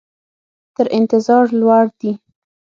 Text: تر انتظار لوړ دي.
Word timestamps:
تر 0.75 0.85
انتظار 0.97 1.45
لوړ 1.59 1.85
دي. 1.99 2.11